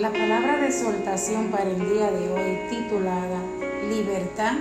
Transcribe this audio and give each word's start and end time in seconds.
La 0.00 0.12
palabra 0.12 0.58
de 0.58 0.68
exhortación 0.68 1.48
para 1.48 1.64
el 1.64 1.78
día 1.80 2.08
de 2.12 2.30
hoy 2.30 2.70
titulada 2.70 3.42
Libertad 3.90 4.52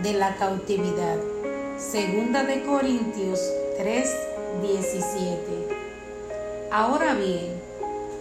de 0.00 0.12
la 0.12 0.36
cautividad. 0.36 1.16
Segunda 1.76 2.44
de 2.44 2.62
Corintios 2.62 3.40
3, 3.78 4.16
17. 4.62 5.40
Ahora 6.70 7.14
bien, 7.14 7.48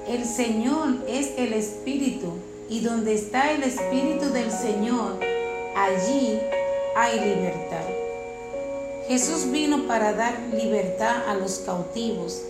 el 0.08 0.26
Señor 0.26 0.96
es 1.08 1.34
el 1.38 1.54
Espíritu 1.54 2.34
y 2.68 2.80
donde 2.80 3.14
está 3.14 3.52
el 3.52 3.62
Espíritu 3.62 4.32
del 4.32 4.52
Señor, 4.52 5.20
allí 5.76 6.40
hay 6.96 7.20
libertad. 7.20 7.86
Jesús 9.08 9.52
vino 9.52 9.86
para 9.86 10.14
dar 10.14 10.34
libertad 10.52 11.30
a 11.30 11.36
los 11.36 11.60
cautivos 11.60 12.42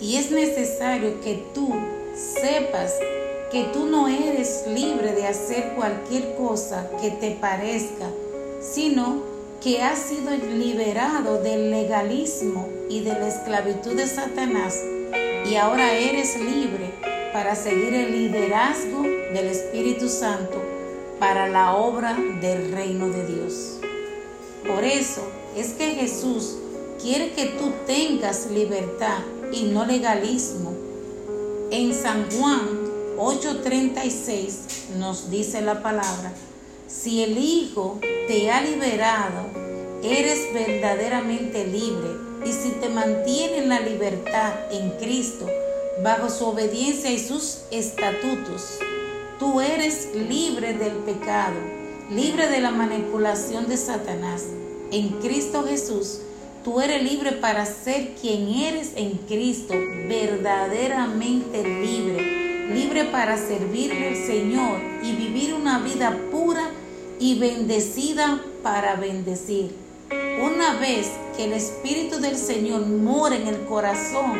y 0.00 0.16
es 0.16 0.32
necesario 0.32 1.20
que 1.20 1.44
tú 1.54 1.72
sepas 2.16 2.92
que 3.50 3.64
tú 3.72 3.86
no 3.86 4.08
eres 4.08 4.64
libre 4.68 5.12
de 5.12 5.26
hacer 5.26 5.74
cualquier 5.76 6.34
cosa 6.36 6.90
que 7.00 7.10
te 7.10 7.32
parezca, 7.32 8.10
sino 8.60 9.22
que 9.62 9.82
has 9.82 9.98
sido 9.98 10.30
liberado 10.36 11.42
del 11.42 11.70
legalismo 11.70 12.68
y 12.88 13.00
de 13.00 13.12
la 13.12 13.28
esclavitud 13.28 13.94
de 13.94 14.06
Satanás 14.06 14.80
y 15.48 15.54
ahora 15.54 15.92
eres 15.92 16.38
libre 16.40 16.90
para 17.32 17.54
seguir 17.54 17.94
el 17.94 18.12
liderazgo 18.12 19.02
del 19.02 19.46
Espíritu 19.46 20.08
Santo 20.08 20.62
para 21.18 21.48
la 21.48 21.76
obra 21.76 22.16
del 22.40 22.72
reino 22.72 23.08
de 23.08 23.26
Dios. 23.26 23.78
Por 24.66 24.84
eso 24.84 25.22
es 25.56 25.72
que 25.72 25.90
Jesús 25.94 26.56
quiere 27.00 27.32
que 27.32 27.46
tú 27.46 27.72
tengas 27.86 28.50
libertad 28.50 29.18
y 29.52 29.64
no 29.64 29.84
legalismo. 29.84 30.74
En 31.70 31.94
San 31.94 32.28
Juan 32.30 32.85
8:36 33.18 34.96
nos 34.98 35.30
dice 35.30 35.62
la 35.62 35.82
palabra, 35.82 36.32
si 36.86 37.22
el 37.22 37.38
Hijo 37.38 37.98
te 38.28 38.50
ha 38.50 38.60
liberado, 38.60 39.46
eres 40.02 40.52
verdaderamente 40.52 41.66
libre 41.66 42.10
y 42.44 42.52
si 42.52 42.70
te 42.72 42.88
mantiene 42.88 43.58
en 43.58 43.68
la 43.70 43.80
libertad 43.80 44.52
en 44.70 44.90
Cristo, 44.98 45.46
bajo 46.02 46.28
su 46.28 46.44
obediencia 46.44 47.10
y 47.10 47.18
sus 47.18 47.62
estatutos, 47.70 48.78
tú 49.38 49.60
eres 49.60 50.10
libre 50.14 50.74
del 50.74 50.92
pecado, 50.98 51.56
libre 52.10 52.48
de 52.48 52.60
la 52.60 52.70
manipulación 52.70 53.66
de 53.66 53.78
Satanás. 53.78 54.44
En 54.92 55.08
Cristo 55.20 55.64
Jesús, 55.66 56.18
tú 56.62 56.80
eres 56.80 57.02
libre 57.02 57.32
para 57.32 57.64
ser 57.64 58.14
quien 58.20 58.48
eres 58.48 58.92
en 58.94 59.12
Cristo, 59.26 59.74
verdaderamente 60.06 61.64
libre 61.64 62.45
libre 62.72 63.04
para 63.04 63.36
servirle 63.36 64.08
al 64.08 64.16
Señor 64.16 64.80
y 65.02 65.12
vivir 65.12 65.54
una 65.54 65.78
vida 65.78 66.16
pura 66.30 66.70
y 67.18 67.38
bendecida 67.38 68.40
para 68.62 68.96
bendecir. 68.96 69.74
Una 70.42 70.74
vez 70.74 71.10
que 71.36 71.44
el 71.44 71.52
Espíritu 71.52 72.20
del 72.20 72.36
Señor 72.36 72.86
mora 72.86 73.36
en 73.36 73.46
el 73.46 73.64
corazón 73.64 74.38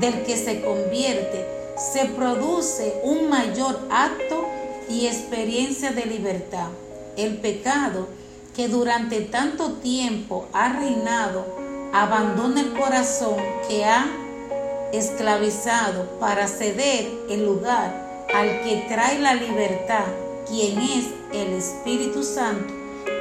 del 0.00 0.22
que 0.24 0.36
se 0.36 0.60
convierte, 0.60 1.46
se 1.76 2.06
produce 2.06 3.00
un 3.02 3.28
mayor 3.28 3.80
acto 3.90 4.46
y 4.88 5.06
experiencia 5.06 5.92
de 5.92 6.06
libertad. 6.06 6.68
El 7.16 7.38
pecado 7.38 8.08
que 8.54 8.68
durante 8.68 9.20
tanto 9.20 9.72
tiempo 9.74 10.48
ha 10.52 10.72
reinado 10.78 11.46
abandona 11.92 12.60
el 12.60 12.72
corazón 12.72 13.36
que 13.68 13.84
ha 13.84 14.06
esclavizado 14.92 16.18
para 16.18 16.46
ceder 16.46 17.08
el 17.28 17.44
lugar 17.44 18.26
al 18.34 18.62
que 18.62 18.84
trae 18.88 19.18
la 19.18 19.34
libertad, 19.34 20.04
quien 20.46 20.78
es 20.78 21.06
el 21.32 21.54
Espíritu 21.54 22.22
Santo, 22.22 22.72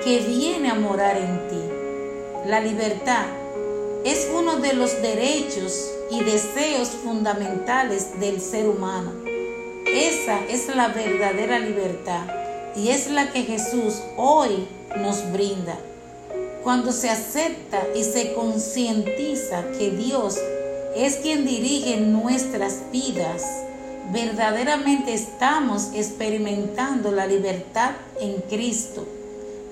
que 0.03 0.19
viene 0.19 0.69
a 0.69 0.75
morar 0.75 1.17
en 1.17 1.47
ti. 1.47 2.50
La 2.50 2.59
libertad 2.59 3.25
es 4.03 4.29
uno 4.33 4.57
de 4.57 4.73
los 4.73 5.01
derechos 5.01 5.91
y 6.09 6.23
deseos 6.23 6.89
fundamentales 6.89 8.19
del 8.19 8.39
ser 8.39 8.67
humano. 8.67 9.11
Esa 9.85 10.45
es 10.45 10.73
la 10.73 10.89
verdadera 10.89 11.59
libertad 11.59 12.25
y 12.75 12.89
es 12.89 13.09
la 13.09 13.31
que 13.31 13.44
Jesús 13.44 14.01
hoy 14.16 14.67
nos 14.97 15.31
brinda. 15.31 15.78
Cuando 16.63 16.91
se 16.91 17.09
acepta 17.09 17.81
y 17.95 18.03
se 18.03 18.34
concientiza 18.34 19.63
que 19.78 19.91
Dios 19.91 20.38
es 20.97 21.18
quien 21.18 21.46
dirige 21.46 21.97
nuestras 21.97 22.81
vidas, 22.91 23.44
verdaderamente 24.12 25.13
estamos 25.13 25.91
experimentando 25.94 27.12
la 27.12 27.28
libertad 27.28 27.91
en 28.19 28.41
Cristo. 28.50 29.06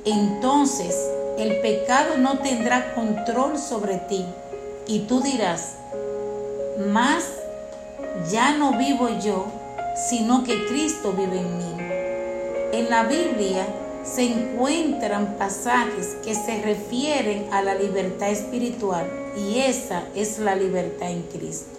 Entonces 0.06 0.96
el 1.40 1.62
pecado 1.62 2.18
no 2.20 2.38
tendrá 2.40 2.94
control 2.94 3.58
sobre 3.58 3.98
ti 3.98 4.24
y 4.88 5.00
tú 5.00 5.22
dirás, 5.22 5.78
más 6.90 7.26
ya 8.32 8.56
no 8.56 8.78
vivo 8.78 9.10
yo, 9.20 9.48
sino 10.10 10.44
que 10.44 10.68
Cristo 10.68 11.12
vive 11.14 11.40
en 11.40 11.58
mí. 11.58 11.76
En 12.72 12.90
la 12.92 13.04
Biblia 13.04 13.66
se 14.04 14.26
encuentran 14.26 15.38
pasajes 15.40 16.18
que 16.24 16.36
se 16.36 16.62
refieren 16.62 17.48
a 17.52 17.64
la 17.64 17.74
libertad 17.74 18.30
espiritual 18.30 19.25
y 19.38 19.60
esa 19.60 20.04
es 20.16 20.40
la 20.40 20.56
libertad 20.56 21.10
en 21.12 21.24
Cristo. 21.24 21.78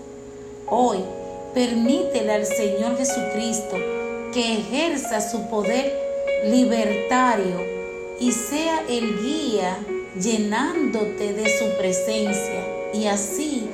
Hoy, 0.68 0.98
permítele 1.54 2.32
al 2.32 2.46
Señor 2.46 2.96
Jesucristo 2.96 3.76
que 4.32 4.58
ejerza 4.58 5.20
su 5.20 5.48
poder 5.48 5.92
libertario 6.44 7.64
y 8.20 8.32
sea 8.32 8.82
el 8.88 9.18
guía 9.20 9.78
llenándote 10.20 11.32
de 11.32 11.48
su 11.58 11.76
presencia 11.78 12.64
y 12.92 13.06
así 13.06 13.68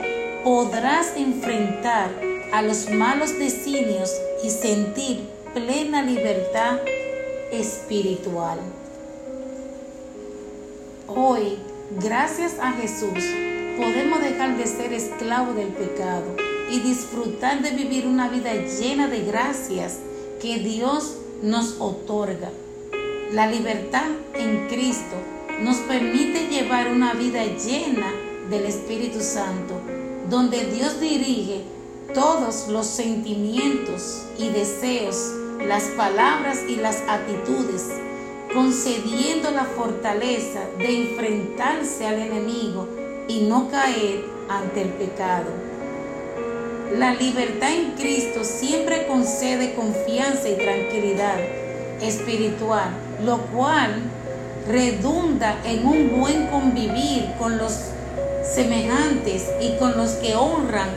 podrás 0.44 1.16
enfrentar 1.16 2.10
a 2.52 2.62
los 2.62 2.90
malos 2.90 3.38
designios 3.38 4.12
y 4.42 4.50
sentir 4.50 5.20
plena 5.54 6.02
libertad 6.02 6.78
espiritual. 7.50 8.58
Hoy, 11.08 11.58
gracias 12.00 12.54
a 12.60 12.72
Jesús, 12.72 13.24
podemos 13.76 14.20
dejar 14.20 14.56
de 14.56 14.66
ser 14.66 14.92
esclavos 14.92 15.56
del 15.56 15.68
pecado 15.68 16.36
y 16.70 16.80
disfrutar 16.80 17.62
de 17.62 17.70
vivir 17.70 18.06
una 18.06 18.28
vida 18.28 18.52
llena 18.54 19.08
de 19.08 19.24
gracias 19.24 19.98
que 20.40 20.58
Dios 20.58 21.16
nos 21.42 21.76
otorga. 21.80 22.50
La 23.32 23.46
libertad 23.46 24.06
en 24.34 24.68
Cristo 24.68 25.16
nos 25.60 25.76
permite 25.78 26.48
llevar 26.48 26.90
una 26.90 27.14
vida 27.14 27.44
llena 27.44 28.12
del 28.50 28.66
Espíritu 28.66 29.20
Santo, 29.20 29.80
donde 30.28 30.64
Dios 30.66 31.00
dirige 31.00 31.62
todos 32.14 32.68
los 32.68 32.86
sentimientos 32.86 34.22
y 34.38 34.48
deseos 34.48 35.32
las 35.66 35.84
palabras 35.96 36.58
y 36.68 36.76
las 36.76 37.00
actitudes, 37.08 37.88
concediendo 38.52 39.50
la 39.50 39.64
fortaleza 39.64 40.60
de 40.78 41.12
enfrentarse 41.12 42.06
al 42.06 42.18
enemigo 42.18 43.01
y 43.28 43.42
no 43.42 43.68
caer 43.68 44.24
ante 44.48 44.82
el 44.82 44.88
pecado. 44.90 45.50
La 46.96 47.14
libertad 47.14 47.70
en 47.72 47.92
Cristo 47.92 48.44
siempre 48.44 49.06
concede 49.06 49.74
confianza 49.74 50.48
y 50.48 50.56
tranquilidad 50.56 51.38
espiritual, 52.02 52.90
lo 53.24 53.38
cual 53.46 54.02
redunda 54.68 55.56
en 55.64 55.86
un 55.86 56.20
buen 56.20 56.48
convivir 56.48 57.32
con 57.38 57.56
los 57.56 57.78
semejantes 58.44 59.50
y 59.60 59.76
con 59.78 59.96
los 59.96 60.10
que 60.12 60.34
honran 60.34 60.88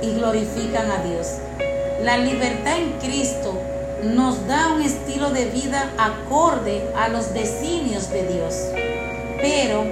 y 0.00 0.14
glorifican 0.14 0.90
a 0.90 1.02
Dios. 1.02 1.26
La 2.02 2.16
libertad 2.16 2.78
en 2.78 2.92
Cristo 2.98 3.54
nos 4.02 4.46
da 4.48 4.72
un 4.74 4.82
estilo 4.82 5.30
de 5.30 5.46
vida 5.46 5.92
acorde 5.98 6.82
a 6.96 7.08
los 7.08 7.32
designios 7.34 8.10
de 8.10 8.26
Dios. 8.26 8.54
Pero, 9.40 9.84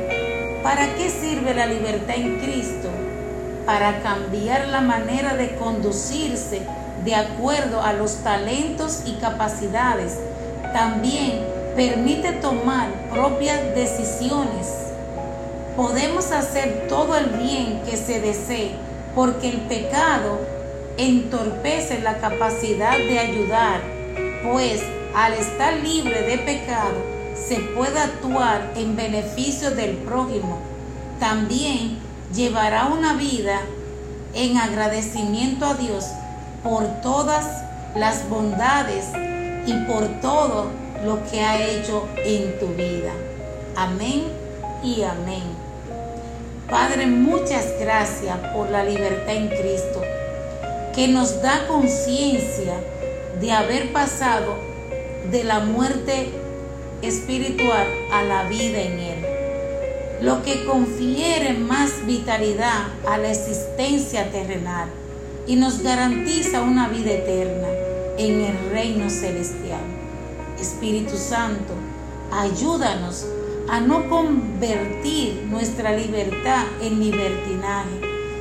¿para 0.63 0.95
qué 0.95 1.09
sirve 1.11 1.55
la 1.55 1.67
libertad 1.67 2.17
en 2.17 2.39
Cristo? 2.39 2.89
Para 3.67 4.01
cambiar 4.01 4.69
la 4.69 4.81
manera 4.81 5.35
de 5.35 5.55
conducirse 5.57 6.63
de 7.05 7.15
acuerdo 7.15 7.83
a 7.83 7.93
los 7.93 8.17
talentos 8.17 9.03
y 9.07 9.13
capacidades. 9.15 10.19
También 10.73 11.45
permite 11.77 12.33
tomar 12.33 12.89
propias 13.11 13.75
decisiones. 13.75 14.67
Podemos 15.77 16.31
hacer 16.33 16.87
todo 16.89 17.17
el 17.17 17.27
bien 17.27 17.83
que 17.89 17.97
se 17.97 18.21
desee 18.21 18.73
porque 19.15 19.49
el 19.49 19.59
pecado 19.63 20.39
entorpece 20.97 22.01
la 22.01 22.19
capacidad 22.19 22.99
de 22.99 23.19
ayudar 23.19 23.81
pues 24.45 24.83
al 25.15 25.33
estar 25.35 25.75
libre 25.75 26.23
de 26.23 26.39
pecado 26.39 27.20
se 27.47 27.57
puede 27.75 27.99
actuar 27.99 28.73
en 28.77 28.97
beneficio 28.97 29.71
del 29.71 29.97
prójimo. 29.97 30.59
También 31.19 31.99
llevará 32.35 32.87
una 32.87 33.15
vida 33.15 33.61
en 34.35 34.57
agradecimiento 34.57 35.67
a 35.67 35.75
Dios 35.75 36.07
por 36.63 36.85
todas 37.03 37.47
las 37.97 38.29
bondades 38.29 39.07
y 39.67 39.73
por 39.91 40.07
todo 40.21 40.67
lo 41.05 41.19
que 41.31 41.41
ha 41.41 41.61
hecho 41.61 42.09
en 42.25 42.59
tu 42.59 42.69
vida. 42.69 43.13
Amén 43.77 44.25
y 44.83 45.03
amén. 45.03 45.43
Padre, 46.69 47.07
muchas 47.07 47.67
gracias 47.81 48.37
por 48.55 48.71
la 48.71 48.85
libertad 48.85 49.35
en 49.35 49.49
Cristo, 49.49 50.03
que 50.95 51.09
nos 51.09 51.43
da 51.43 51.67
conciencia 51.67 52.75
de 53.41 53.51
haber 53.51 53.93
pasado 53.93 54.55
de 55.31 55.43
la 55.43 55.61
muerte 55.61 56.31
espiritual 57.03 57.87
a 58.13 58.23
la 58.23 58.45
vida 58.45 58.81
en 58.83 58.99
Él, 58.99 59.27
lo 60.23 60.43
que 60.43 60.65
confiere 60.65 61.55
más 61.55 62.07
vitalidad 62.07 62.89
a 63.09 63.19
la 63.19 63.31
existencia 63.31 64.31
terrenal 64.31 64.89
y 65.47 65.57
nos 65.57 65.83
garantiza 65.83 66.63
una 66.63 66.89
vida 66.89 67.13
eterna 67.13 67.69
en 68.19 68.41
el 68.43 68.71
reino 68.71 69.09
celestial. 69.09 69.81
Espíritu 70.61 71.17
Santo, 71.17 71.73
ayúdanos 72.31 73.27
a 73.69 73.81
no 73.81 74.09
convertir 74.11 75.47
nuestra 75.49 75.97
libertad 75.97 76.65
en 76.83 77.01
libertinaje, 77.01 78.01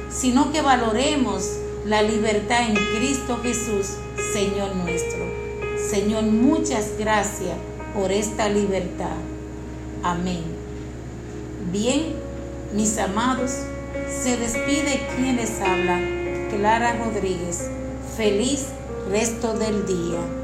sino 0.10 0.52
que 0.52 0.62
valoremos 0.62 1.50
la 1.86 2.02
libertad 2.02 2.64
en 2.68 2.76
Cristo 2.98 3.40
Jesús, 3.42 3.96
Señor 4.34 4.76
nuestro. 4.76 5.26
Señor, 5.90 6.24
muchas 6.24 6.92
gracias 7.00 7.56
por 7.94 8.12
esta 8.12 8.50
libertad. 8.50 9.18
Amén. 10.04 10.44
Bien, 11.72 12.16
mis 12.74 12.98
amados, 12.98 13.52
se 14.08 14.38
despide 14.38 15.08
quien 15.16 15.36
les 15.36 15.60
habla, 15.62 16.00
Clara 16.50 16.94
Rodríguez. 16.94 17.70
Feliz 18.16 18.68
resto 19.10 19.54
del 19.54 19.86
día. 19.86 20.39